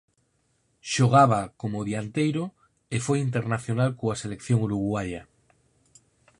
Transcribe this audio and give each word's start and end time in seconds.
Xogaba 0.91 1.41
como 1.61 1.85
dianteiro 1.89 2.43
e 2.95 2.97
foi 3.05 3.17
internacional 3.27 3.91
coa 3.99 4.19
selección 4.23 4.59
uruguaia. 4.67 5.21